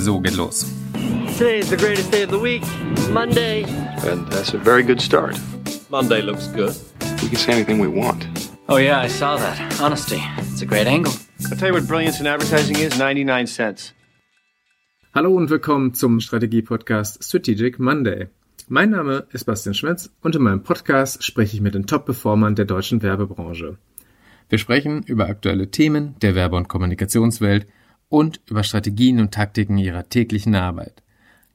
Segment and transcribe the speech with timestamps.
[0.00, 0.64] So geht los.
[1.36, 2.62] Today is the greatest day of the week,
[3.10, 3.64] Monday.
[4.08, 5.38] And that's a very good start.
[5.90, 6.74] Monday looks good.
[7.20, 8.26] We can say anything we want.
[8.70, 9.58] Oh, yeah, I saw that.
[9.78, 10.18] Honesty.
[10.38, 11.12] It's a great angle.
[11.50, 13.92] I'll tell you what brilliance in advertising is 99 cents.
[15.14, 18.28] Hallo und willkommen zum Strategie-Podcast Strategic Monday.
[18.68, 22.64] Mein Name ist Bastian Schmitz und in meinem Podcast spreche ich mit den Top-Performern der
[22.64, 23.76] deutschen Werbebranche.
[24.48, 27.66] Wir sprechen über aktuelle Themen der Werbe- und Kommunikationswelt
[28.10, 31.02] und über Strategien und Taktiken ihrer täglichen Arbeit.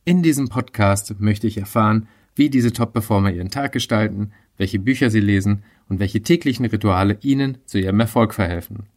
[0.05, 5.19] In diesem Podcast möchte ich erfahren, wie diese Top-Performer ihren Tag gestalten, welche Bücher sie
[5.19, 8.87] lesen und welche täglichen Rituale ihnen zu ihrem Erfolg verhelfen.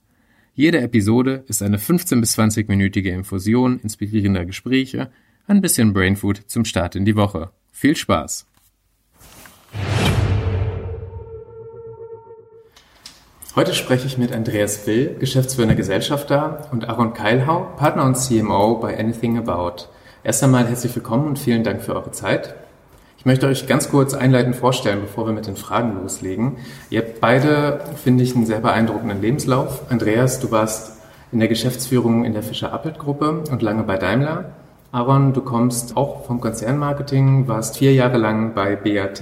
[0.55, 5.11] Jede Episode ist eine 15 bis 20-minütige Infusion inspirierender Gespräche,
[5.47, 7.51] ein bisschen Brainfood zum Start in die Woche.
[7.71, 8.48] Viel Spaß!
[13.59, 18.97] Heute spreche ich mit Andreas Will, geschäftsführender Gesellschafter, und Aaron Keilhau, Partner und CMO bei
[18.97, 19.87] Anything About.
[20.23, 22.55] Erst einmal herzlich willkommen und vielen Dank für eure Zeit.
[23.19, 26.59] Ich möchte euch ganz kurz einleitend vorstellen, bevor wir mit den Fragen loslegen.
[26.89, 29.91] Ihr habt beide, finde ich, einen sehr beeindruckenden Lebenslauf.
[29.91, 30.93] Andreas, du warst
[31.33, 34.53] in der Geschäftsführung in der Fischer-Appelt-Gruppe und lange bei Daimler.
[34.93, 39.21] Aaron, du kommst auch vom Konzernmarketing, warst vier Jahre lang bei BAT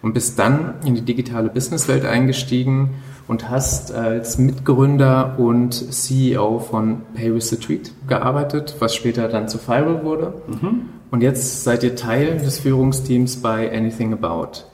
[0.00, 2.94] und bist dann in die digitale Businesswelt eingestiegen
[3.28, 9.48] und hast als Mitgründer und CEO von Pay with the Tweet gearbeitet, was später dann
[9.48, 10.34] zu Fireball wurde.
[10.48, 10.88] Mhm.
[11.10, 14.64] Und jetzt seid ihr Teil des Führungsteams bei Anything About.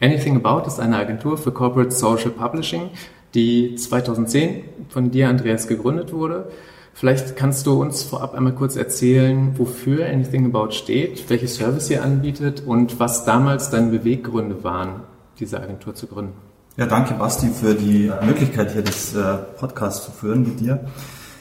[0.00, 2.90] Anything About ist eine Agentur für Corporate Social Publishing,
[3.34, 6.50] die 2010 von dir, Andreas, gegründet wurde.
[6.94, 12.02] Vielleicht kannst du uns vorab einmal kurz erzählen, wofür Anything About steht, welche Service ihr
[12.02, 15.02] anbietet und was damals deine Beweggründe waren,
[15.38, 16.47] diese Agentur zu gründen.
[16.78, 20.78] Ja, danke Basti für die Möglichkeit hier des äh, Podcasts zu führen mit dir.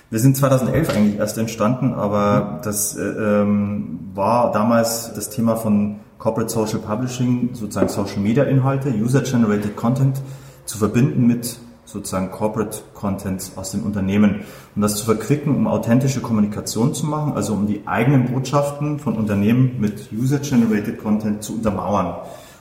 [0.09, 5.97] Wir sind 2011 eigentlich erst entstanden, aber das äh, ähm, war damals das Thema von
[6.17, 10.19] Corporate Social Publishing, sozusagen Social Media Inhalte, User-Generated Content
[10.65, 14.41] zu verbinden mit sozusagen Corporate Content aus den Unternehmen
[14.75, 19.15] und das zu verquicken, um authentische Kommunikation zu machen, also um die eigenen Botschaften von
[19.15, 22.15] Unternehmen mit User-Generated Content zu untermauern.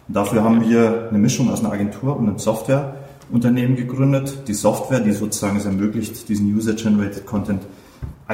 [0.08, 4.42] Und dafür haben wir eine Mischung aus einer Agentur und einem Softwareunternehmen gegründet.
[4.46, 7.62] Die Software, die sozusagen es ermöglicht, diesen User-Generated Content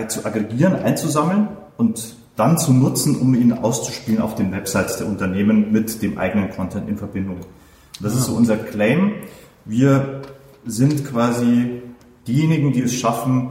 [0.09, 5.71] zu aggregieren, einzusammeln und dann zu nutzen, um ihn auszuspielen auf den Websites der Unternehmen
[5.73, 7.37] mit dem eigenen Content in Verbindung.
[8.01, 9.13] Das ist so unser Claim.
[9.65, 10.23] Wir
[10.65, 11.83] sind quasi
[12.27, 13.51] diejenigen, die es schaffen,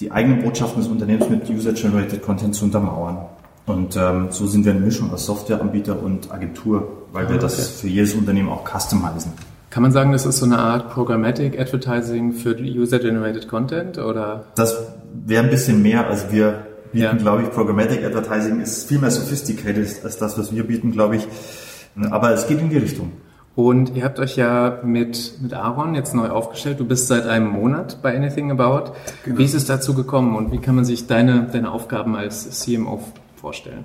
[0.00, 3.26] die eigenen Botschaften des Unternehmens mit User-Generated Content zu untermauern.
[3.66, 7.88] Und ähm, so sind wir eine Mischung aus Softwareanbieter und Agentur, weil wir das für
[7.88, 9.32] jedes Unternehmen auch customizen.
[9.70, 14.44] Kann man sagen, das ist so eine Art Programmatic Advertising für User-Generated Content oder?
[14.54, 14.76] Das
[15.12, 16.06] wäre ein bisschen mehr.
[16.06, 17.12] Also wir bieten, ja.
[17.14, 21.26] glaube ich, Programmatic Advertising ist viel mehr sophisticated als das, was wir bieten, glaube ich.
[22.10, 23.12] Aber es geht in die Richtung.
[23.56, 26.78] Und ihr habt euch ja mit, mit Aaron jetzt neu aufgestellt.
[26.78, 28.92] Du bist seit einem Monat bei Anything About.
[29.24, 29.38] Genau.
[29.38, 33.00] Wie ist es dazu gekommen und wie kann man sich deine, deine Aufgaben als CMO
[33.46, 33.84] vorstellen?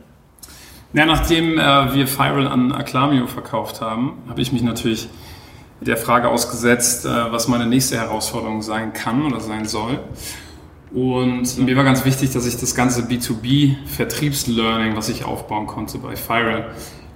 [0.91, 5.07] Ja, nachdem äh, wir Viral an Acclamio verkauft haben, habe ich mich natürlich
[5.81, 9.99] der Frage ausgesetzt, äh, was meine nächste Herausforderung sein kann oder sein soll.
[10.91, 16.15] Und mir war ganz wichtig, dass ich das ganze B2B-Vertriebslearning, was ich aufbauen konnte bei
[16.17, 16.71] Viral,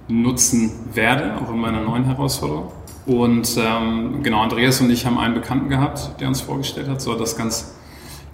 [0.06, 2.70] nutzen werde, auch in meiner neuen Herausforderung.
[3.06, 7.00] Und ähm, genau, Andreas und ich haben einen Bekannten gehabt, der uns vorgestellt hat.
[7.00, 7.74] So hat das ganz,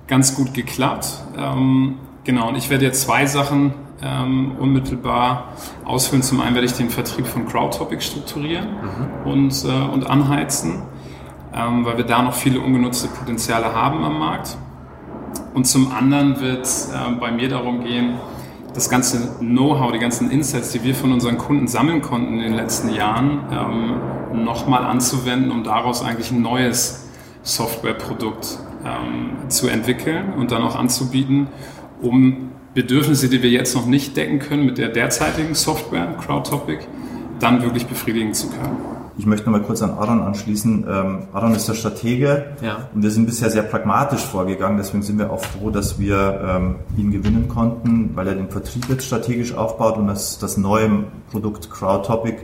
[0.07, 1.09] ganz gut geklappt.
[1.39, 3.73] Ähm, genau, und ich werde jetzt zwei Sachen
[4.03, 5.53] ähm, unmittelbar
[5.85, 6.23] ausführen.
[6.23, 9.31] Zum einen werde ich den Vertrieb von CrowdTopic strukturieren mhm.
[9.31, 10.83] und, äh, und anheizen,
[11.55, 14.57] ähm, weil wir da noch viele ungenutzte Potenziale haben am Markt.
[15.55, 18.15] Und zum anderen wird äh, bei mir darum gehen,
[18.75, 22.55] das ganze Know-how, die ganzen Insights, die wir von unseren Kunden sammeln konnten in den
[22.55, 27.09] letzten Jahren, ähm, nochmal anzuwenden, um daraus eigentlich ein neues
[27.43, 31.49] Softwareprodukt ähm, zu entwickeln und dann auch anzubieten,
[32.01, 36.87] um Bedürfnisse, die wir jetzt noch nicht decken können mit der derzeitigen Software, CrowdTopic,
[37.39, 38.77] dann wirklich befriedigen zu können.
[39.19, 40.87] Ich möchte noch mal kurz an Aaron anschließen.
[40.89, 42.89] Ähm, Aaron ist der Stratege ja.
[42.95, 44.79] und wir sind bisher sehr pragmatisch vorgegangen.
[44.79, 48.89] Deswegen sind wir auch froh, dass wir ähm, ihn gewinnen konnten, weil er den Vertrieb
[48.89, 52.39] jetzt strategisch aufbaut und das, das neue Produkt CrowdTopic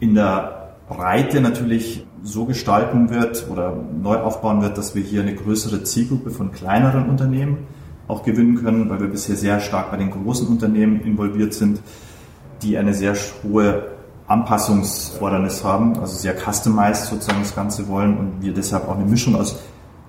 [0.00, 5.34] in der Breite natürlich so gestalten wird oder neu aufbauen wird, dass wir hier eine
[5.34, 7.58] größere Zielgruppe von kleineren Unternehmen
[8.08, 11.80] auch gewinnen können, weil wir bisher sehr stark bei den großen Unternehmen involviert sind,
[12.62, 13.88] die eine sehr hohe
[14.28, 19.36] Anpassungserfordernis haben, also sehr customized sozusagen das Ganze wollen und wir deshalb auch eine Mischung
[19.36, 19.58] aus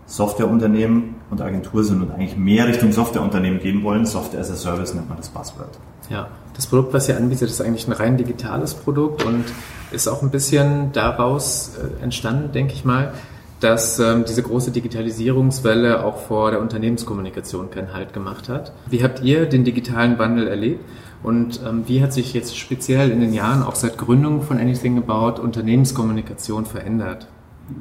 [0.07, 4.05] Softwareunternehmen und Agentur sind und eigentlich mehr Richtung Softwareunternehmen gehen wollen.
[4.05, 5.77] Software as a Service nennt man das Buzzword.
[6.09, 9.43] Ja, das Produkt, was ihr anbietet, ist eigentlich ein rein digitales Produkt und
[9.91, 13.13] ist auch ein bisschen daraus äh, entstanden, denke ich mal,
[13.59, 18.71] dass ähm, diese große Digitalisierungswelle auch vor der Unternehmenskommunikation keinen Halt gemacht hat.
[18.89, 20.83] Wie habt ihr den digitalen Wandel erlebt
[21.23, 24.97] und ähm, wie hat sich jetzt speziell in den Jahren, auch seit Gründung von Anything
[24.97, 27.27] About, Unternehmenskommunikation verändert?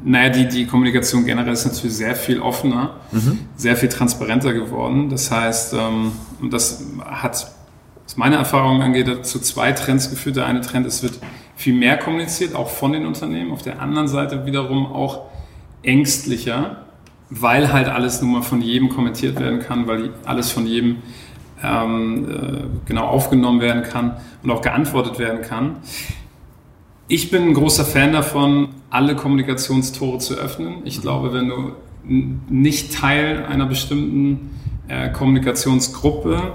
[0.03, 3.39] Naja, die, die Kommunikation generell ist natürlich sehr viel offener, mhm.
[3.57, 5.11] sehr viel transparenter geworden.
[5.11, 6.13] Das heißt, ähm,
[6.51, 7.53] das hat,
[8.05, 10.37] was meine Erfahrung angeht, zu zwei Trends geführt.
[10.37, 11.21] Der eine Trend, es wird
[11.55, 13.53] viel mehr kommuniziert, auch von den Unternehmen.
[13.53, 15.27] Auf der anderen Seite wiederum auch
[15.83, 16.85] ängstlicher,
[17.31, 20.99] weil halt alles nun mal von jedem kommentiert werden kann, weil alles von jedem
[21.63, 25.77] ähm, äh, genau aufgenommen werden kann und auch geantwortet werden kann.
[27.09, 30.79] Ich bin ein großer Fan davon, alle Kommunikationstore zu öffnen.
[30.85, 31.73] Ich glaube, wenn du
[32.49, 34.51] nicht Teil einer bestimmten
[34.89, 36.53] äh, Kommunikationsgruppe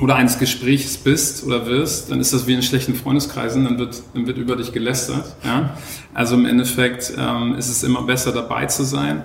[0.00, 4.02] oder eines Gesprächs bist oder wirst, dann ist das wie in schlechten Freundeskreisen, dann wird,
[4.14, 5.34] dann wird über dich gelästert.
[5.44, 5.76] Ja?
[6.14, 9.24] Also im Endeffekt ähm, ist es immer besser dabei zu sein.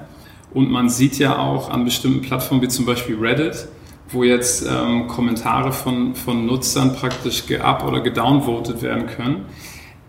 [0.54, 3.68] Und man sieht ja auch an bestimmten Plattformen wie zum Beispiel Reddit,
[4.10, 9.46] wo jetzt ähm, Kommentare von, von Nutzern praktisch geup- oder gedownvotet werden können,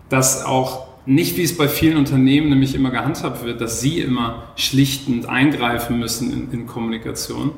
[0.09, 4.43] dass auch nicht wie es bei vielen Unternehmen nämlich immer gehandhabt wird, dass sie immer
[4.55, 7.51] schlichtend eingreifen müssen in, in Kommunikation,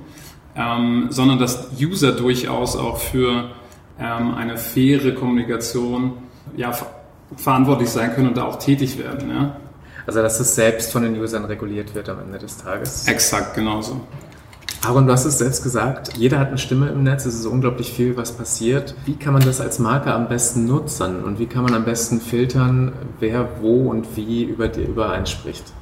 [0.57, 3.51] ähm, sondern dass User durchaus auch für
[4.00, 6.13] ähm, eine faire Kommunikation
[6.56, 6.88] ja, ver
[7.36, 9.30] verantwortlich sein können und da auch tätig werden.
[9.30, 9.57] Ja?
[10.06, 13.06] Also dass es selbst von den Usern reguliert wird am Ende des Tages.
[13.06, 14.00] Exakt, genauso.
[14.81, 17.92] Aaron, du hast es selbst gesagt, jeder hat eine Stimme im Netz, es ist unglaublich
[17.92, 18.95] viel, was passiert.
[19.06, 22.21] Wie kann man das als Marke am besten nutzen und wie kann man am besten
[22.21, 25.74] filtern, wer wo und wie über, die, über einen spricht?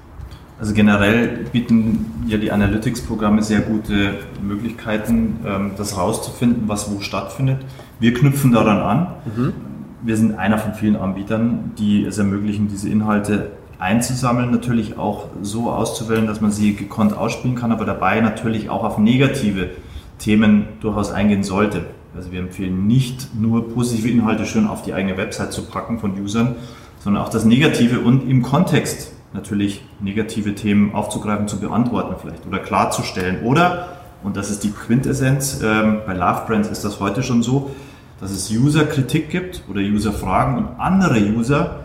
[0.59, 7.57] Also generell bieten ja die Analytics-Programme sehr gute Möglichkeiten, ähm, das rauszufinden, was wo stattfindet.
[7.99, 9.07] Wir knüpfen daran an.
[9.25, 9.53] Mhm.
[10.01, 15.69] Wir sind einer von vielen Anbietern, die es ermöglichen, diese Inhalte einzusammeln, natürlich auch so
[15.71, 19.71] auszuwählen, dass man sie gekonnt ausspielen kann, aber dabei natürlich auch auf negative
[20.19, 21.85] Themen durchaus eingehen sollte.
[22.15, 26.17] Also wir empfehlen nicht nur positive Inhalte schön auf die eigene Website zu packen von
[26.17, 26.55] Usern,
[26.99, 32.59] sondern auch das Negative und im Kontext natürlich negative Themen aufzugreifen, zu beantworten vielleicht oder
[32.59, 33.43] klarzustellen.
[33.43, 33.89] Oder,
[34.23, 37.71] und das ist die Quintessenz, ähm, bei Love Brands ist das heute schon so,
[38.19, 41.81] dass es User-Kritik gibt oder User-Fragen und andere User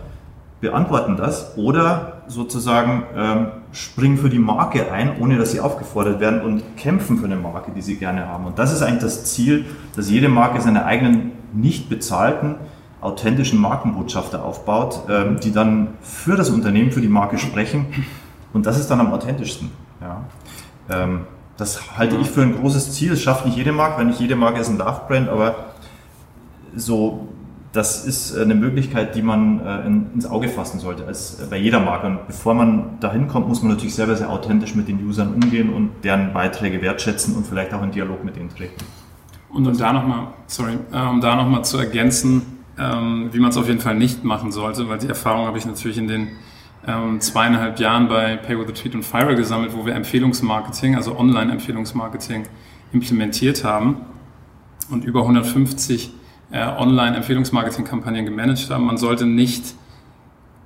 [0.61, 6.43] beantworten das oder sozusagen ähm, springen für die Marke ein, ohne dass sie aufgefordert werden
[6.43, 8.45] und kämpfen für eine Marke, die sie gerne haben.
[8.45, 9.65] Und das ist eigentlich das Ziel,
[9.97, 12.57] dass jede Marke seine eigenen nicht bezahlten
[13.01, 17.87] authentischen Markenbotschafter aufbaut, ähm, die dann für das Unternehmen, für die Marke sprechen.
[18.53, 19.71] Und das ist dann am authentischsten.
[20.01, 20.25] Ja.
[20.91, 21.23] Ähm,
[21.57, 23.11] das halte ich für ein großes Ziel.
[23.11, 25.67] Das schafft nicht jede Marke, wenn nicht jede Marke ist ein Love-Brand, aber
[26.75, 27.29] so,
[27.73, 32.07] das ist eine Möglichkeit, die man äh, ins Auge fassen sollte, als bei jeder Marke.
[32.07, 35.73] Und bevor man dahin kommt, muss man natürlich selber sehr authentisch mit den Usern umgehen
[35.73, 38.85] und deren Beiträge wertschätzen und vielleicht auch in Dialog mit ihnen treten.
[39.51, 43.57] Und um da nochmal, sorry, äh, um da nochmal zu ergänzen, ähm, wie man es
[43.57, 46.29] auf jeden Fall nicht machen sollte, weil die Erfahrung habe ich natürlich in den
[46.87, 51.19] ähm, zweieinhalb Jahren bei Pay with a Tweet und Viral gesammelt, wo wir Empfehlungsmarketing, also
[51.19, 52.45] Online-Empfehlungsmarketing
[52.93, 54.07] implementiert haben
[54.91, 56.11] und über 150
[56.53, 58.87] äh, Online-Empfehlungsmarketing-Kampagnen gemanagt haben.
[58.87, 59.75] Man sollte nicht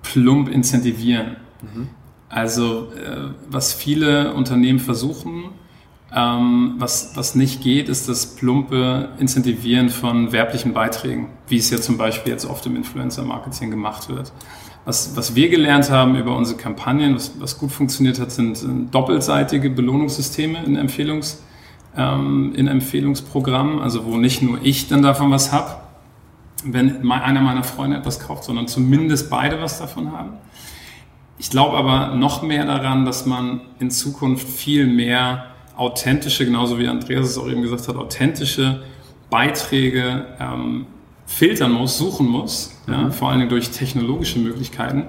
[0.02, 1.36] plump incentivieren.
[1.62, 1.88] Mhm.
[2.28, 5.50] Also äh, was viele Unternehmen versuchen,
[6.14, 11.80] ähm, was, was nicht geht, ist das plumpe Incentivieren von werblichen Beiträgen, wie es ja
[11.80, 14.32] zum Beispiel jetzt oft im Influencer-Marketing gemacht wird.
[14.84, 18.94] Was, was wir gelernt haben über unsere Kampagnen, was, was gut funktioniert hat, sind, sind
[18.94, 21.42] doppelseitige Belohnungssysteme in, Empfehlungs,
[21.96, 25.76] ähm, in Empfehlungsprogrammen, also wo nicht nur ich dann davon was habe,
[26.64, 30.34] wenn einer meiner Freunde etwas kauft, sondern zumindest beide was davon haben.
[31.38, 36.86] Ich glaube aber noch mehr daran, dass man in Zukunft viel mehr authentische, genauso wie
[36.88, 38.82] Andreas es auch eben gesagt hat, authentische
[39.30, 40.86] Beiträge ähm,
[41.26, 42.92] filtern muss, suchen muss, mhm.
[42.92, 45.04] ja, vor allen Dingen durch technologische Möglichkeiten,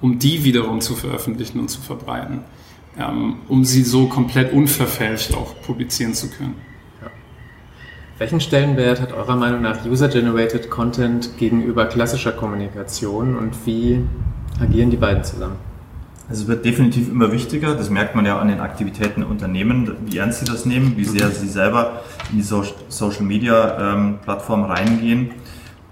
[0.00, 2.40] um die wiederum zu veröffentlichen und zu verbreiten,
[2.98, 6.54] ähm, um sie so komplett unverfälscht auch publizieren zu können.
[7.02, 7.10] Ja.
[8.18, 14.04] Welchen Stellenwert hat eurer Meinung nach User-Generated Content gegenüber klassischer Kommunikation und wie
[14.60, 15.67] agieren die beiden zusammen?
[16.28, 19.96] Also es wird definitiv immer wichtiger, das merkt man ja an den Aktivitäten der Unternehmen,
[20.04, 24.64] wie ernst sie das nehmen, wie sehr sie selber in die Social Media ähm, Plattform
[24.64, 25.30] reingehen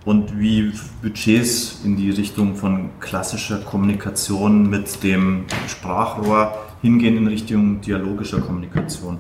[0.05, 7.81] und wie Budgets in die Richtung von klassischer Kommunikation mit dem Sprachrohr hingehen in Richtung
[7.81, 9.17] dialogischer Kommunikation.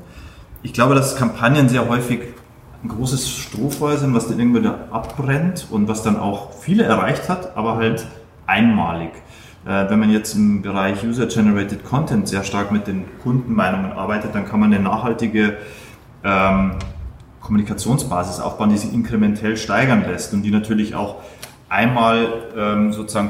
[0.63, 2.21] Ich glaube, dass Kampagnen sehr häufig
[2.85, 7.57] ein großes Strohfeuer sind, was dann irgendwann abbrennt und was dann auch viele erreicht hat,
[7.57, 8.07] aber halt
[8.47, 9.13] einmalig.
[9.67, 14.47] Äh, wenn man jetzt im Bereich User-Generated Content sehr stark mit den Kundenmeinungen arbeitet, dann
[14.47, 15.57] kann man eine nachhaltige
[16.23, 16.73] ähm,
[17.41, 21.17] Kommunikationsbasis aufbauen, die sich inkrementell steigern lässt und die natürlich auch
[21.69, 23.29] einmal ähm, sozusagen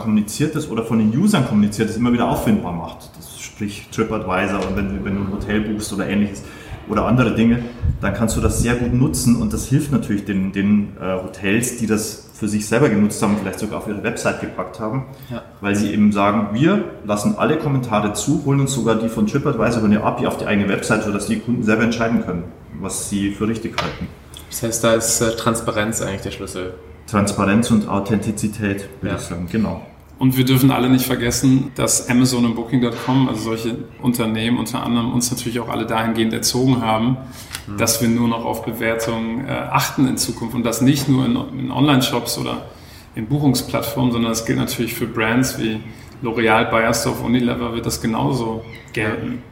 [0.55, 3.11] ist oder von den Usern kommuniziert ist, immer wieder auffindbar macht.
[3.16, 6.43] Das sprich TripAdvisor und wenn, wenn du ein Hotel buchst oder ähnliches
[6.88, 7.64] oder andere Dinge,
[8.00, 11.78] dann kannst du das sehr gut nutzen und das hilft natürlich den, den äh, Hotels,
[11.78, 15.43] die das für sich selber genutzt haben, vielleicht sogar auf ihre Website gepackt haben, ja.
[15.61, 19.78] weil sie eben sagen, wir lassen alle Kommentare zu, holen uns sogar die von TripAdvisor
[19.78, 22.45] über eine API auf die eigene Website, sodass die Kunden selber entscheiden können,
[22.81, 24.09] was sie für richtig halten.
[24.50, 26.75] Das heißt, da ist äh, Transparenz eigentlich der Schlüssel.
[27.07, 29.16] Transparenz und Authentizität, würde ja.
[29.16, 29.81] ich sagen, genau.
[30.18, 35.12] Und wir dürfen alle nicht vergessen, dass Amazon und Booking.com, also solche Unternehmen unter anderem,
[35.12, 37.18] uns natürlich auch alle dahingehend erzogen haben,
[37.66, 37.76] mhm.
[37.76, 41.37] dass wir nur noch auf Bewertungen äh, achten in Zukunft und das nicht nur in,
[41.58, 42.66] in Online-Shops oder
[43.14, 45.80] in Buchungsplattformen, sondern das gilt natürlich für Brands wie
[46.23, 49.42] L'Oreal, Bayersdorf, Unilever wird das genauso gelten.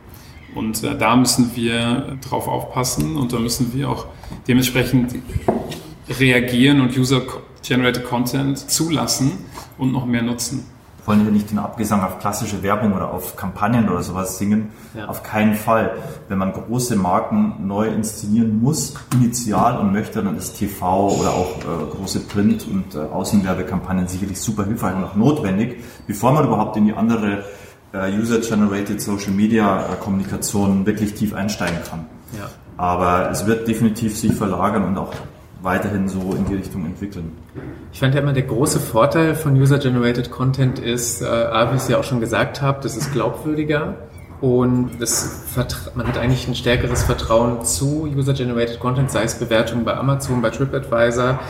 [0.54, 4.06] Und äh, da müssen wir drauf aufpassen und da müssen wir auch
[4.48, 5.14] dementsprechend
[6.08, 6.94] reagieren und
[7.64, 9.32] User-Generated Content zulassen
[9.78, 10.66] und noch mehr nutzen.
[11.06, 14.70] Wollen wir nicht den Abgesang auf klassische Werbung oder auf Kampagnen oder sowas singen?
[14.94, 15.06] Ja.
[15.06, 15.92] Auf keinen Fall.
[16.28, 21.58] Wenn man große Marken neu inszenieren muss, initial und möchte, dann ist TV oder auch
[21.58, 26.76] äh, große Print- und äh, Außenwerbekampagnen sicherlich super hilfreich und auch notwendig, bevor man überhaupt
[26.78, 27.44] in die andere
[27.92, 32.06] äh, User-Generated Social Media äh, Kommunikation wirklich tief einsteigen kann.
[32.38, 32.48] Ja.
[32.78, 35.12] Aber es wird definitiv sich verlagern und auch
[35.64, 37.32] weiterhin so in die Richtung entwickeln.
[37.92, 41.88] Ich fand ja immer, der große Vorteil von User-Generated Content ist, äh, wie ich es
[41.88, 43.96] ja auch schon gesagt habe, das ist glaubwürdiger
[44.40, 45.42] und das
[45.94, 50.50] man hat eigentlich ein stärkeres Vertrauen zu User-Generated Content, sei es Bewertungen bei Amazon, bei
[50.50, 51.40] TripAdvisor.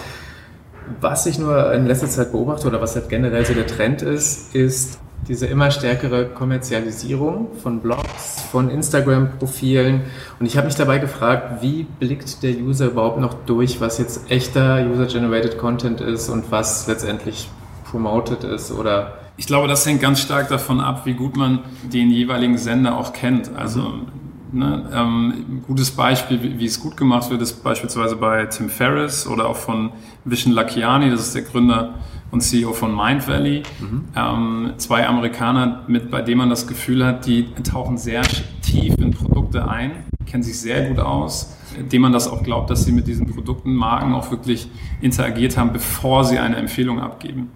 [1.01, 4.55] Was ich nur in letzter Zeit beobachte oder was halt generell so der Trend ist,
[4.55, 10.03] ist, diese immer stärkere Kommerzialisierung von Blogs, von Instagram-Profilen.
[10.39, 14.31] Und ich habe mich dabei gefragt, wie blickt der User überhaupt noch durch, was jetzt
[14.31, 17.49] echter User-Generated Content ist und was letztendlich
[17.91, 22.11] promoted ist oder ich glaube, das hängt ganz stark davon ab, wie gut man den
[22.11, 23.51] jeweiligen Sender auch kennt.
[23.57, 24.07] Also mhm.
[24.53, 28.69] ne, ähm, ein gutes Beispiel, wie, wie, es gut gemacht wird, ist beispielsweise bei Tim
[28.69, 29.91] Ferriss oder auch von
[30.25, 31.95] Vishen Lakiani, das ist der Gründer
[32.31, 33.63] und CEO von Mind Valley.
[33.81, 34.05] Mhm.
[34.17, 38.23] Ähm, zwei Amerikaner, mit, bei denen man das Gefühl hat, die tauchen sehr
[38.63, 39.93] tief in Produkte ein,
[40.27, 41.57] kennen sich sehr gut aus,
[41.93, 44.69] dem man das auch glaubt, dass sie mit diesen Produkten, Marken auch wirklich
[45.01, 47.51] interagiert haben, bevor sie eine Empfehlung abgeben.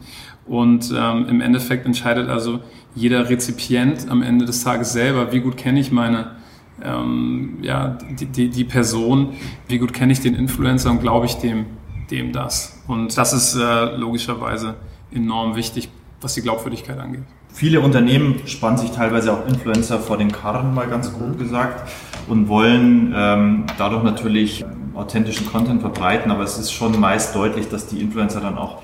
[0.46, 2.60] Und ähm, im Endeffekt entscheidet also
[2.94, 6.38] jeder Rezipient am Ende des Tages selber, wie gut kenne ich meine
[6.82, 9.34] ähm, ja, die, die, die Person,
[9.68, 11.66] wie gut kenne ich den Influencer und glaube ich dem
[12.10, 12.80] dem das.
[12.86, 14.74] Und das ist äh, logischerweise
[15.12, 15.88] enorm wichtig,
[16.20, 17.22] was die Glaubwürdigkeit angeht.
[17.52, 21.90] Viele Unternehmen spannen sich teilweise auch Influencer vor den Karren, mal ganz grob gesagt,
[22.28, 27.86] und wollen ähm, dadurch natürlich authentischen Content verbreiten, aber es ist schon meist deutlich, dass
[27.86, 28.82] die Influencer dann auch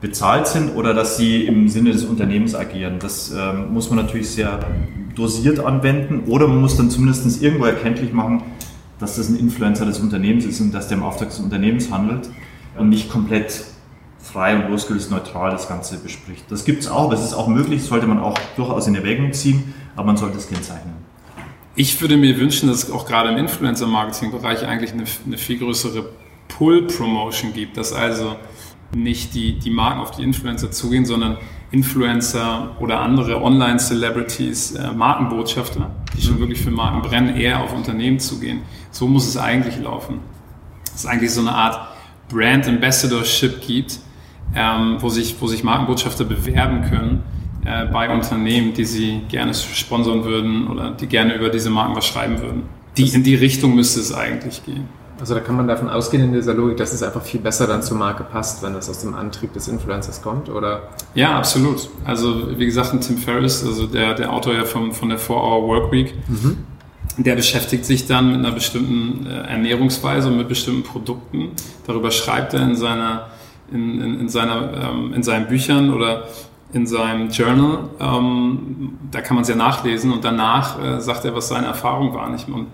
[0.00, 2.98] bezahlt sind oder dass sie im Sinne des Unternehmens agieren.
[2.98, 4.60] Das ähm, muss man natürlich sehr
[5.14, 8.42] dosiert anwenden oder man muss dann zumindest irgendwo erkenntlich machen,
[8.98, 12.28] dass das ein Influencer des Unternehmens ist und dass der im Auftrag des Unternehmens handelt
[12.76, 13.64] und nicht komplett
[14.18, 16.44] frei und losgelöst neutral das Ganze bespricht.
[16.50, 19.74] Das gibt es auch, das ist auch möglich, sollte man auch durchaus in Erwägung ziehen,
[19.96, 20.94] aber man sollte es kennzeichnen.
[21.76, 26.08] Ich würde mir wünschen, dass es auch gerade im Influencer-Marketing-Bereich eigentlich eine, eine, viel größere
[26.48, 28.36] Pull-Promotion gibt, dass also
[28.94, 31.36] nicht die, die Marken auf die Influencer zugehen, sondern
[31.72, 38.20] Influencer oder andere Online-Celebrities, äh, Markenbotschafter, die schon wirklich für Marken brennen, eher auf Unternehmen
[38.20, 38.62] zugehen.
[38.92, 40.20] So muss es eigentlich laufen.
[40.84, 41.93] Das ist eigentlich so eine Art
[42.34, 43.98] Brand Ambassadorship gibt,
[44.56, 47.22] ähm, wo, sich, wo sich Markenbotschafter bewerben können
[47.64, 52.06] äh, bei Unternehmen, die sie gerne sponsern würden oder die gerne über diese Marken was
[52.06, 52.64] schreiben würden.
[52.96, 54.88] Die, in die Richtung müsste es eigentlich gehen.
[55.18, 57.82] Also da kann man davon ausgehen in dieser Logik, dass es einfach viel besser dann
[57.82, 60.88] zur Marke passt, wenn das aus dem Antrieb des Influencers kommt, oder?
[61.14, 61.88] Ja, absolut.
[62.04, 66.14] Also wie gesagt, Tim Ferriss, also der, der Autor ja von, von der 4-Hour Workweek,
[66.28, 66.58] mhm
[67.16, 71.50] der beschäftigt sich dann mit einer bestimmten äh, Ernährungsweise und mit bestimmten Produkten.
[71.86, 73.28] Darüber schreibt er in, seiner,
[73.70, 76.24] in, in, in, seiner, ähm, in seinen Büchern oder
[76.72, 77.90] in seinem Journal.
[78.00, 82.12] Ähm, da kann man es ja nachlesen und danach äh, sagt er, was seine Erfahrung
[82.14, 82.28] war.
[82.30, 82.48] Nicht?
[82.48, 82.66] Und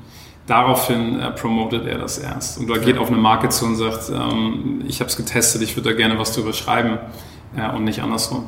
[0.47, 2.59] daraufhin äh, promotet er das erst.
[2.59, 5.77] Und da geht auf eine Marke zu und sagt, ähm, ich habe es getestet, ich
[5.77, 6.99] würde da gerne was drüber schreiben
[7.57, 8.47] äh, und nicht andersrum.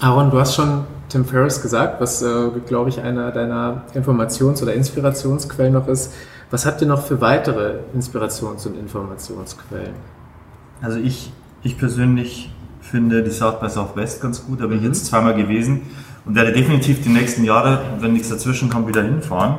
[0.00, 4.74] Aaron, du hast schon Tim Ferriss gesagt, was, äh, glaube ich, einer deiner Informations- oder
[4.74, 6.12] Inspirationsquellen noch ist.
[6.50, 9.94] Was habt ihr noch für weitere Inspirations- und Informationsquellen?
[10.80, 12.50] Also ich, ich persönlich
[12.80, 14.60] finde die South by Southwest ganz gut.
[14.60, 15.82] Da bin ich jetzt zweimal gewesen
[16.24, 19.56] und werde definitiv die nächsten Jahre, wenn nichts dazwischen kommt, wieder hinfahren.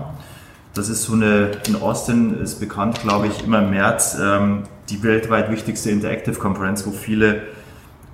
[0.74, 5.01] Das ist so eine, in Austin ist bekannt, glaube ich, immer im März ähm, die
[5.03, 7.41] weltweit wichtigste Interactive Conference, wo viele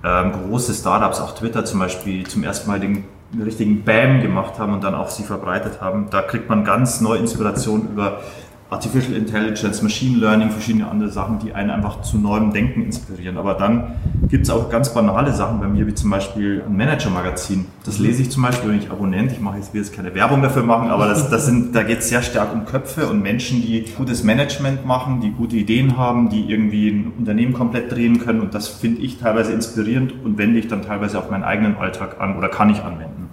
[0.02, 3.04] ähm, große Startups, auch Twitter zum Beispiel, zum ersten Mal den
[3.40, 6.08] richtigen Bam gemacht haben und dann auch sie verbreitet haben.
[6.10, 8.20] Da kriegt man ganz neue Inspiration über
[8.68, 13.38] Artificial Intelligence, Machine Learning, verschiedene andere Sachen, die einen einfach zu neuem Denken inspirieren.
[13.38, 13.94] Aber dann
[14.28, 17.66] gibt es auch ganz banale Sachen bei mir, wie zum Beispiel ein Manager-Magazin.
[17.84, 20.42] Das lese ich zum Beispiel, wenn ich Abonnent, ich mache jetzt, will jetzt keine Werbung
[20.42, 23.62] dafür machen, aber das, das sind, da geht es sehr stark um Köpfe und Menschen,
[23.62, 28.40] die gutes Management machen, die gute Ideen haben, die irgendwie ein Unternehmen komplett drehen können.
[28.40, 32.20] Und das finde ich teilweise inspirierend und wende ich dann teilweise auf meinen eigenen Alltag
[32.20, 33.28] an oder kann ich anwenden.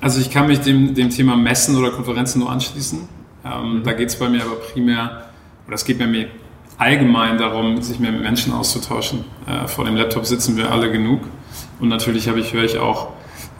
[0.00, 3.21] Also ich kann mich dem, dem Thema Messen oder Konferenzen nur anschließen.
[3.44, 5.30] Ähm, Da geht es bei mir aber primär,
[5.66, 6.28] oder es geht bei mir
[6.78, 9.24] allgemein darum, sich mehr mit Menschen auszutauschen.
[9.46, 11.20] Äh, vor dem Laptop sitzen wir alle genug.
[11.80, 13.12] Und natürlich habe ich, höre ich auch,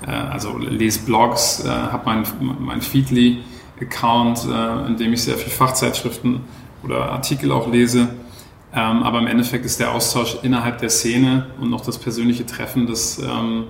[0.07, 2.25] äh, also lese Blogs, äh, habe mein,
[2.59, 6.41] mein Feedly-Account, äh, in dem ich sehr viel Fachzeitschriften
[6.83, 8.09] oder Artikel auch lese.
[8.75, 12.87] Ähm, aber im Endeffekt ist der Austausch innerhalb der Szene und noch das persönliche Treffen,
[12.87, 13.65] das ähm,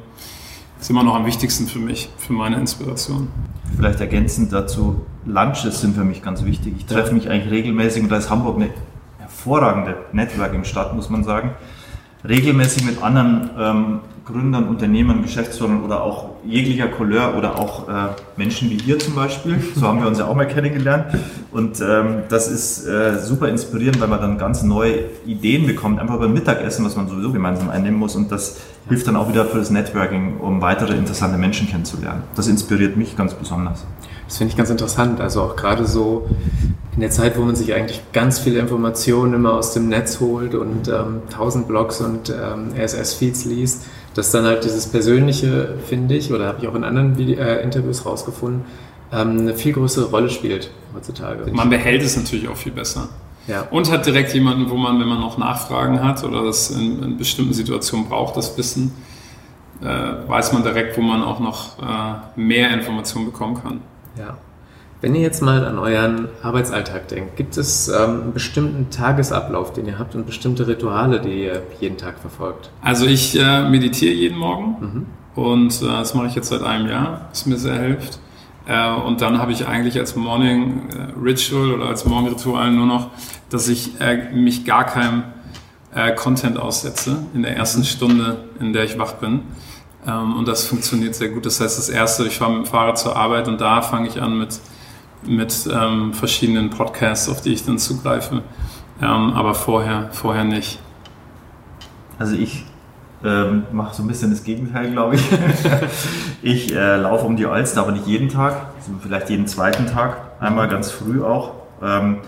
[0.83, 3.29] ist immer noch am wichtigsten für mich, für meine Inspiration.
[3.77, 6.75] Vielleicht ergänzend dazu, Lunches sind für mich ganz wichtig.
[6.77, 8.71] Ich treffe mich eigentlich regelmäßig und da ist Hamburg eine
[9.19, 11.53] hervorragende Networking-Stadt, muss man sagen.
[12.29, 14.01] Regelmäßig mit anderen ähm,
[14.33, 17.93] Gründern, Unternehmern, Geschäftsführern oder auch jeglicher Couleur oder auch äh,
[18.37, 19.61] Menschen wie ihr zum Beispiel.
[19.75, 21.07] So haben wir uns ja auch mal kennengelernt.
[21.51, 26.19] Und ähm, das ist äh, super inspirierend, weil man dann ganz neue Ideen bekommt, einfach
[26.19, 28.15] beim Mittagessen, was man sowieso gemeinsam einnehmen muss.
[28.15, 32.23] Und das hilft dann auch wieder für das Networking, um weitere interessante Menschen kennenzulernen.
[32.37, 33.85] Das inspiriert mich ganz besonders.
[34.27, 35.21] Das finde ich ganz interessant.
[35.21, 36.29] Also auch gerade so
[36.95, 40.55] in der Zeit, wo man sich eigentlich ganz viele Informationen immer aus dem Netz holt
[40.55, 46.33] und ähm, tausend Blogs und ähm, RSS-Feeds liest, dass dann halt dieses Persönliche, finde ich,
[46.33, 48.65] oder habe ich auch in anderen Vide äh, Interviews rausgefunden,
[49.13, 51.51] ähm, eine viel größere Rolle spielt heutzutage.
[51.53, 53.09] Man behält es natürlich auch viel besser.
[53.47, 53.63] Ja.
[53.71, 57.17] Und hat direkt jemanden, wo man, wenn man noch Nachfragen hat oder das in, in
[57.17, 58.93] bestimmten Situationen braucht, das Wissen,
[59.83, 63.81] äh, weiß man direkt, wo man auch noch äh, mehr Informationen bekommen kann.
[64.17, 64.37] Ja.
[65.03, 69.87] Wenn ihr jetzt mal an euren Arbeitsalltag denkt, gibt es ähm, einen bestimmten Tagesablauf, den
[69.87, 72.71] ihr habt und bestimmte Rituale, die ihr jeden Tag verfolgt?
[72.83, 77.27] Also ich äh, meditiere jeden Morgen und äh, das mache ich jetzt seit einem Jahr,
[77.31, 78.21] was mir sehr hilft.
[78.69, 83.11] Äh, und dann habe ich eigentlich als Morning äh, Ritual oder als Morgenritual nur noch,
[83.51, 85.25] dass ich äh, mich gar keinem
[85.93, 89.41] äh, Content aussetze in der ersten Stunde, in der ich wach bin.
[90.07, 91.45] Ähm, und das funktioniert sehr gut.
[91.45, 94.23] Das heißt, das erste, ich fahre mit dem Fahrrad zur Arbeit und da fange ich
[94.23, 94.61] an mit,
[95.27, 98.43] mit ähm, verschiedenen Podcasts, auf die ich dann zugreife.
[99.01, 100.79] Ähm, aber vorher, vorher nicht.
[102.19, 102.65] Also ich
[103.25, 105.23] ähm, mache so ein bisschen das Gegenteil, glaube ich.
[106.43, 108.67] ich äh, laufe um die Alster, aber nicht jeden Tag,
[109.01, 111.53] vielleicht jeden zweiten Tag, einmal ganz früh auch.
[111.83, 112.19] Ähm,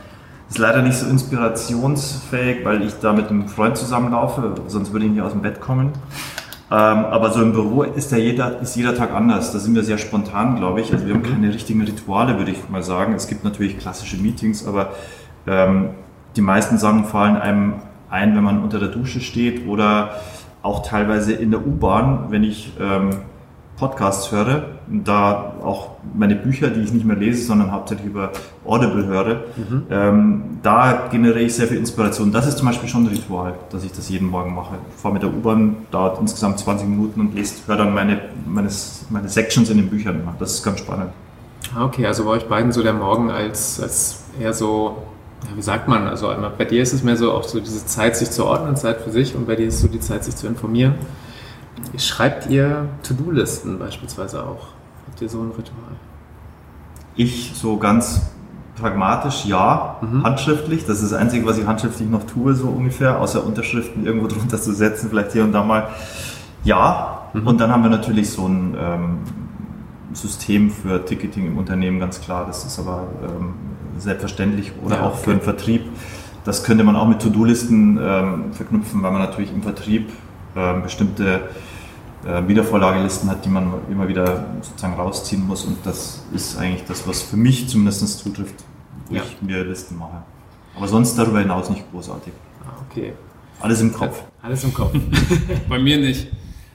[0.49, 5.13] ist leider nicht so inspirationsfähig, weil ich da mit einem Freund zusammenlaufe, sonst würde ich
[5.13, 5.93] nicht aus dem Bett kommen.
[6.75, 9.53] Ähm, aber so im Büro ist, der jeder, ist jeder Tag anders.
[9.53, 10.93] Da sind wir sehr spontan, glaube ich.
[10.93, 13.15] Also wir haben keine richtigen Rituale, würde ich mal sagen.
[13.15, 14.91] Es gibt natürlich klassische Meetings, aber
[15.47, 15.91] ähm,
[16.35, 17.75] die meisten Sachen fallen einem
[18.11, 20.17] ein, wenn man unter der Dusche steht oder
[20.63, 23.11] auch teilweise in der U-Bahn, wenn ich ähm,
[23.77, 28.31] Podcasts höre, da auch meine Bücher, die ich nicht mehr lese, sondern hauptsächlich über
[28.65, 29.41] Audible höre,
[29.91, 32.33] ähm, da generiere ich sehr viel Inspiration.
[32.33, 34.75] Das ist zum Beispiel schon ein Ritual, dass ich das jeden Morgen mache.
[34.95, 38.69] Ich fahre mit der U-Bahn, dauert insgesamt 20 Minuten und lese, höre dann meine, meine,
[39.11, 40.23] meine Sections in den Büchern.
[40.39, 41.11] Das ist ganz spannend.
[41.75, 44.99] Ah, Okay, also bei euch beiden so der Morgen als, als eher so,
[45.45, 47.85] ja, wie sagt man, also einmal bei dir ist es mehr so auch so diese
[47.87, 50.25] Zeit, sich zu ordnen, Zeit für sich und bei dir ist es so die Zeit,
[50.25, 50.95] sich zu informieren.
[51.99, 54.74] Schreibt ihr To-Do-Listen beispielsweise auch?
[55.15, 55.95] Habt ihr so ein Ritual?
[57.15, 58.33] Ich so ganz
[58.75, 60.87] pragmatisch, ja, handschriftlich.
[60.87, 64.61] Das ist das Einzige, was ich handschriftlich noch tue, so ungefähr, außer Unterschriften irgendwo drunter
[64.61, 65.87] zu setzen, vielleicht hier und da mal.
[66.65, 69.19] Ja, und dann haben wir natürlich so ein ähm,
[70.15, 72.45] System für Ticketing im Unternehmen, ganz klar.
[72.49, 73.55] Das ist aber ähm,
[73.97, 75.39] selbstverständlich oder Ja, auch für okay.
[75.39, 75.83] den Vertrieb.
[76.45, 80.09] Das könnte man auch mit To-Do-Listen ähm, verknüpfen, weil man natürlich im Vertrieb
[80.57, 81.43] ähm, bestimmte
[82.27, 85.65] äh, Wiedervorlagelisten hat, die man immer wieder sozusagen rausziehen muss.
[85.65, 88.65] Und das ist eigentlich das, was für mich zumindest zutrifft,
[89.09, 89.23] wo Ja.
[89.23, 90.23] ich mir Listen mache.
[90.77, 92.33] Aber sonst darüber hinaus nicht großartig.
[92.67, 93.13] Ah, okay.
[93.61, 94.23] Alles im Kopf.
[94.43, 94.93] Alles im Kopf.
[95.69, 96.29] Bei mir nicht.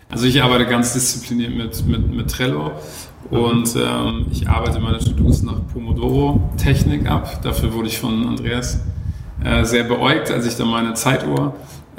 [0.09, 2.71] Also ich arbeite ganz diszipliniert mit, mit, mit Trello
[3.29, 7.41] und ähm, ich arbeite meine To-Dos nach Pomodoro-Technik ab.
[7.43, 8.79] Dafür wurde ich von Andreas
[9.43, 11.53] äh, sehr beäugt, als ich dann meine Zeituhr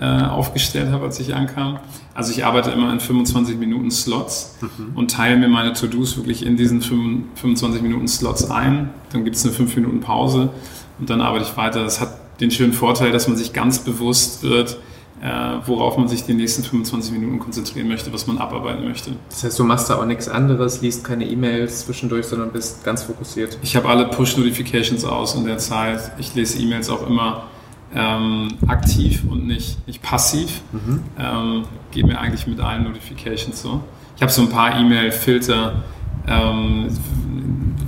[0.05, 1.79] aufgestellt habe, als ich ankam.
[2.15, 4.97] Also ich arbeite immer in 25 Minuten Slots mhm.
[4.97, 8.91] und teile mir meine To-Dos wirklich in diesen 25 Minuten Slots ein.
[9.13, 10.51] Dann gibt es eine 5 Minuten Pause
[10.99, 11.83] und dann arbeite ich weiter.
[11.83, 14.79] Das hat den schönen Vorteil, dass man sich ganz bewusst wird,
[15.23, 19.13] äh, worauf man sich die nächsten 25 Minuten konzentrieren möchte, was man abarbeiten möchte.
[19.29, 23.03] Das heißt, du machst da auch nichts anderes, liest keine E-Mails zwischendurch, sondern bist ganz
[23.03, 23.59] fokussiert.
[23.63, 26.13] Ich habe alle Push-Notifications aus in der Zeit.
[26.19, 27.45] Ich lese E-Mails auch immer
[27.95, 30.63] ähm, aktiv und nicht, nicht passiv.
[30.73, 31.01] Mhm.
[31.19, 33.83] Ähm, geht mir eigentlich mit allen Notifications so.
[34.17, 35.83] Ich habe so ein paar E-Mail-Filter,
[36.27, 36.89] ähm,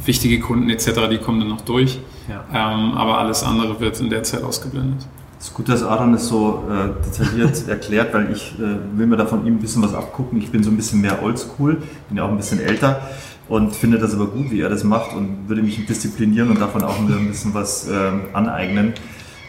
[0.04, 1.98] wichtige Kunden etc., die kommen dann noch durch.
[2.28, 2.44] Ja.
[2.52, 5.06] Ähm, aber alles andere wird in der Zeit ausgeblendet.
[5.38, 9.16] Es ist gut, dass Aaron es so äh, detailliert erklärt, weil ich äh, will mir
[9.16, 10.40] da von ihm ein bisschen was abgucken.
[10.40, 13.02] Ich bin so ein bisschen mehr oldschool, bin ja auch ein bisschen älter
[13.48, 16.84] und finde das aber gut, wie er das macht und würde mich disziplinieren und davon
[16.84, 18.94] auch ein bisschen was äh, aneignen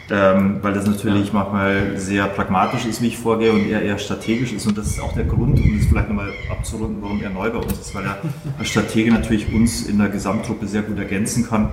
[0.09, 1.33] ähm, weil das natürlich ja.
[1.33, 4.67] manchmal sehr pragmatisch ist, wie ich vorgehe und er eher strategisch ist.
[4.67, 7.59] Und das ist auch der Grund, um das vielleicht nochmal abzurunden, warum er neu bei
[7.59, 8.17] uns ist, weil er
[8.59, 11.69] als Stratege natürlich uns in der Gesamtgruppe sehr gut ergänzen kann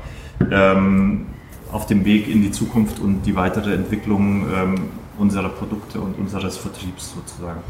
[0.51, 1.27] ähm,
[1.73, 4.75] auf dem Weg in die Zukunft und die weitere Entwicklung ähm,
[5.19, 7.61] unserer Produkte und unseres Vertriebs sozusagen.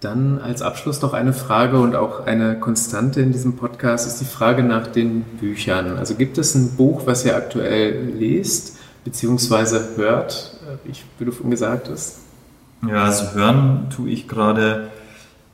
[0.00, 4.24] Dann als Abschluss noch eine Frage und auch eine Konstante in diesem Podcast ist die
[4.24, 5.98] Frage nach den Büchern.
[5.98, 8.78] Also gibt es ein Buch, was ihr aktuell lest?
[9.04, 12.18] Beziehungsweise hört, äh, wie du vorhin gesagt hast?
[12.86, 14.90] Ja, also hören tue ich gerade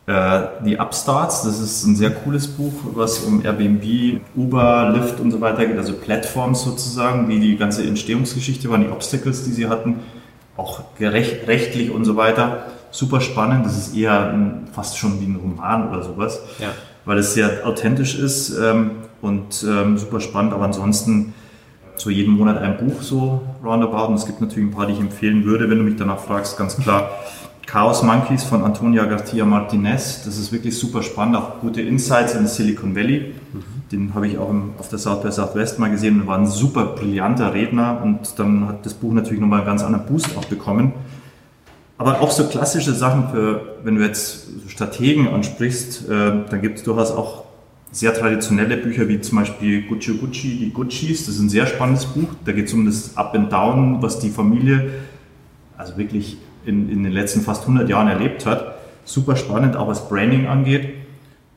[0.07, 1.43] äh, die Upstarts.
[1.43, 5.77] Das ist ein sehr cooles Buch, was um Airbnb, Uber, Lyft und so weiter geht,
[5.77, 10.01] also Plattforms sozusagen, wie die ganze Entstehungsgeschichte waren, die Obstacles, die sie hatten,
[10.57, 12.67] auch gerecht, rechtlich und so weiter.
[12.93, 13.67] Super spannend.
[13.67, 16.69] Das ist eher ein, fast schon wie ein Roman oder sowas, ja.
[17.05, 20.53] weil es sehr authentisch ist ähm, und ähm, super spannend.
[20.53, 21.35] Aber ansonsten
[22.01, 24.09] so jeden Monat ein Buch so roundabout.
[24.09, 26.57] Und es gibt natürlich ein paar, die ich empfehlen würde, wenn du mich danach fragst,
[26.57, 27.11] ganz klar.
[27.67, 30.23] Chaos Monkeys von Antonia Garcia Martinez.
[30.25, 33.35] Das ist wirklich super spannend, auch gute Insights in Silicon Valley.
[33.53, 33.63] Mhm.
[33.91, 36.85] Den habe ich auch auf der South by Southwest mal gesehen und war ein super
[36.85, 38.01] brillanter Redner.
[38.03, 40.93] Und dann hat das Buch natürlich nochmal einen ganz anderen Boost auch bekommen.
[41.99, 46.85] Aber auch so klassische Sachen für, wenn du jetzt Strategen ansprichst, äh, dann gibt es
[46.85, 47.46] durchaus auch
[47.97, 51.25] sehr traditionelle Bücher wie zum Beispiel Gucci Gucci, die Guccis.
[51.25, 52.29] Das ist ein sehr spannendes Buch.
[52.45, 54.91] Da geht es um das Up and Down, was die Familie
[55.79, 58.77] also wirklich in, in den letzten fast 100 Jahren erlebt hat.
[59.07, 60.91] Super spannend, auch was Branding angeht.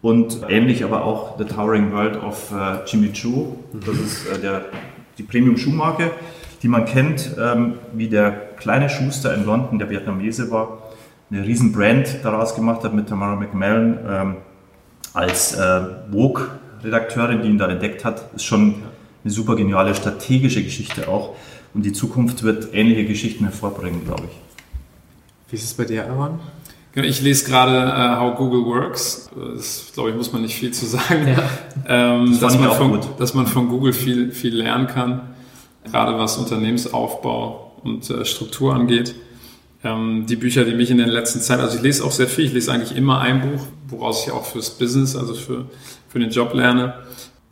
[0.01, 3.57] Und ähnlich aber auch The Towering World of uh, Jimmy Choo.
[3.73, 4.65] Das ist äh, der,
[5.17, 6.11] die Premium-Schuhmarke,
[6.63, 10.83] die man kennt, ähm, wie der kleine Schuster in London, der Vietnamese war,
[11.29, 13.99] eine riesen Brand daraus gemacht hat mit Tamara McMillan.
[14.09, 14.35] Ähm,
[15.13, 18.75] als äh, Vogue-Redakteurin, die ihn da entdeckt hat, ist schon
[19.23, 21.35] eine super geniale strategische Geschichte auch.
[21.73, 25.51] Und die Zukunft wird ähnliche Geschichten hervorbringen, glaube ich.
[25.51, 26.39] Wie ist es bei dir, Aaron?
[26.93, 29.29] Genau, ich lese gerade uh, How Google Works.
[29.55, 31.27] Das, glaube ich, muss man nicht viel zu sagen.
[31.27, 31.43] Ja.
[31.87, 35.21] Ähm, das dass, man von, dass man von Google viel, viel lernen kann,
[35.85, 39.15] gerade was Unternehmensaufbau und äh, Struktur angeht
[39.83, 42.45] ähm, die Bücher, die mich in der letzten Zeit, also ich lese auch sehr viel,
[42.45, 45.65] ich lese eigentlich immer ein Buch, woraus ich auch fürs Business, also für,
[46.07, 46.95] für den Job lerne.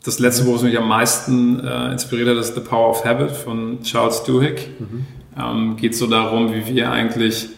[0.04, 3.32] Das letzte Buch, was mich am meisten äh, inspiriert hat, ist The Power of Habit
[3.32, 4.68] von Charles Duhigg.
[4.80, 5.06] Mhm.
[5.38, 7.50] Ähm, geht so darum, wie wir eigentlich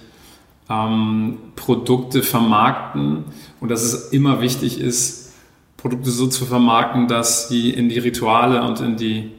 [0.69, 3.25] ähm, Produkte vermarkten
[3.60, 5.34] und dass es immer wichtig ist,
[5.77, 9.32] Produkte so zu vermarkten, dass sie in die Rituale und in die,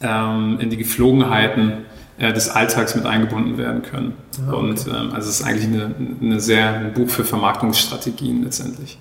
[0.00, 1.84] ähm, in die Geflogenheiten
[2.18, 4.14] äh, des Alltags mit eingebunden werden können.
[4.38, 4.56] Ah, okay.
[4.58, 8.98] Und ähm, also es ist eigentlich eine, eine sehr, ein Buch für Vermarktungsstrategien letztendlich,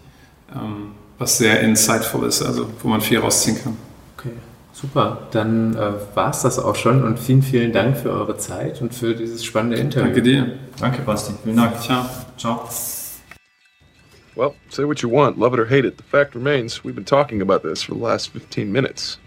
[0.54, 3.78] ähm, was sehr insightful ist, also wo man viel rausziehen kann.
[4.18, 4.34] Okay,
[4.74, 5.28] super.
[5.32, 8.94] Dann äh, war es das auch schon und vielen, vielen Dank für eure Zeit und
[8.94, 10.08] für dieses spannende Interview.
[10.08, 10.54] Danke dir.
[10.80, 11.34] Danke, Basti.
[11.44, 11.82] Vielen Dank.
[11.82, 12.06] Ciao.
[12.38, 12.68] Ciao.
[14.36, 15.96] Well, say what you want, love it or hate it.
[15.96, 19.18] The fact remains, we've been talking about this for the last 15 minutes.